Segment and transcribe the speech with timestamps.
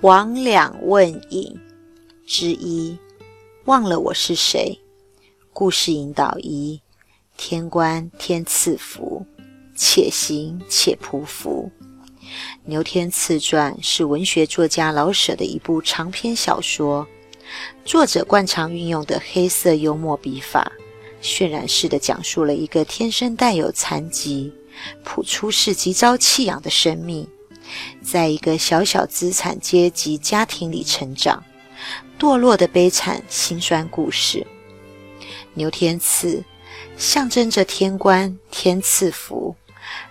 [0.00, 1.58] 王两问影
[2.26, 2.98] 之一，
[3.64, 4.78] 忘了我是谁。
[5.52, 6.82] 故事引导一：
[7.36, 9.24] 天官天赐福，
[9.74, 11.70] 且行且匍匐。
[12.64, 17.06] 《牛天赐传》是文学作家老舍的一部长篇小说，
[17.84, 20.70] 作者惯常运用的黑色幽默笔法，
[21.22, 24.52] 渲染式的讲述了一个天生带有残疾、
[25.02, 27.26] 普出世极遭弃养的生命。
[28.14, 31.42] 在一个小小资产阶级家庭里成长，
[32.16, 34.46] 堕落的悲惨心酸故事。
[35.54, 36.44] 牛天赐
[36.96, 39.56] 象征着天官天赐福，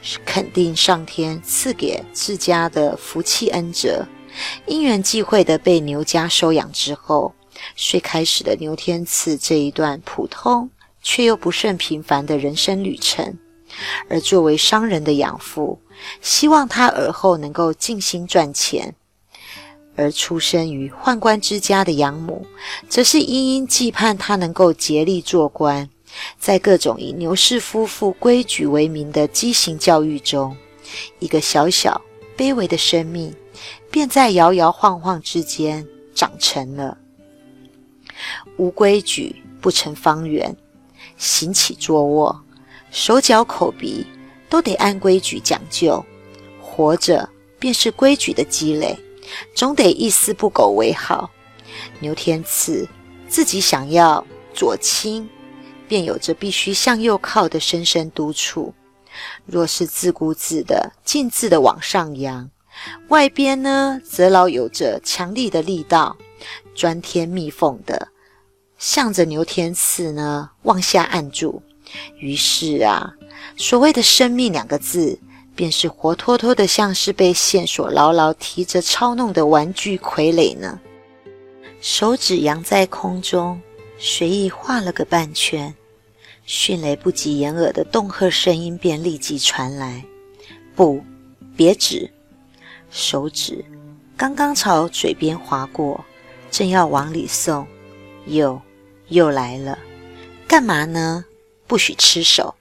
[0.00, 4.06] 是肯定上天赐给自家的福气恩泽。
[4.64, 7.34] 因缘际会的被牛家收养之后，
[7.76, 10.70] 遂开始了牛天赐这一段普通
[11.02, 13.36] 却又不甚平凡的人生旅程。
[14.08, 15.78] 而作为商人的养父，
[16.20, 18.92] 希望他尔后能够尽心赚钱；
[19.96, 22.46] 而出生于宦官之家的养母，
[22.88, 25.88] 则是殷殷期盼他能够竭力做官。
[26.38, 30.56] 在各种以牛氏夫妇规矩为名的畸形教育中，
[31.20, 32.00] 一个小小
[32.36, 33.32] 卑微的生命，
[33.90, 36.98] 便在摇摇晃晃之间长成了。
[38.56, 40.56] 无规矩不成方圆，
[41.16, 42.42] 行起坐卧。
[42.90, 44.04] 手脚口鼻
[44.50, 46.04] 都得按规矩讲究，
[46.60, 47.26] 活着
[47.58, 48.98] 便是规矩的积累，
[49.54, 51.30] 总得一丝不苟为好。
[52.00, 52.86] 牛天赐
[53.28, 55.26] 自己想要左倾，
[55.88, 58.74] 便有着必须向右靠的深深督促；
[59.46, 62.50] 若是自顾自的径自的往上扬，
[63.08, 66.16] 外边呢则老有着强力的力道，
[66.74, 68.08] 钻天密缝的
[68.78, 71.62] 向着牛天赐呢往下按住。
[72.18, 73.14] 于是啊，
[73.56, 75.18] 所谓的“生命”两个字，
[75.54, 80.80] 便是活脱脱的，像是被线索牢牢提着操弄的玩具傀儡呢。
[81.80, 83.60] 手指扬在空中，
[83.98, 85.74] 随意画了个半圈，
[86.44, 90.04] 迅雷不及掩耳的恫吓声音便立即传来
[90.74, 91.02] ：“不，
[91.56, 92.10] 别指！”
[92.90, 93.64] 手指
[94.16, 96.04] 刚刚朝嘴边划过，
[96.50, 97.66] 正要往里送，
[98.26, 98.60] 又
[99.08, 99.78] 又来了，
[100.48, 101.24] 干嘛呢？
[101.66, 102.54] 不许吃手，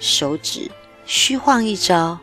[0.00, 0.70] 手指
[1.04, 2.18] 虚晃一招，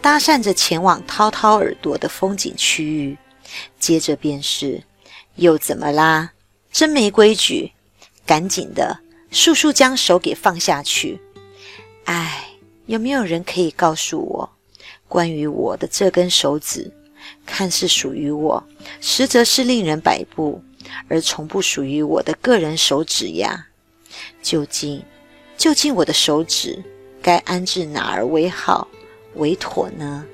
[0.00, 3.16] 搭讪着前往滔滔耳朵的风景区域。
[3.78, 4.84] 接着便是，
[5.36, 6.32] 又怎么啦？
[6.70, 7.72] 真没规矩！
[8.24, 9.00] 赶紧的，
[9.30, 11.20] 速速将手给放下去。
[12.04, 12.50] 唉，
[12.86, 14.50] 有没有人可以告诉我，
[15.08, 16.92] 关于我的这根手指，
[17.44, 18.62] 看似属于我，
[19.00, 20.62] 实则是令人摆布，
[21.08, 23.68] 而从不属于我的个人手指呀？
[24.42, 25.02] 究竟？
[25.58, 26.82] 究竟我的手指
[27.22, 28.88] 该安置哪儿为好
[29.34, 30.26] 为妥呢？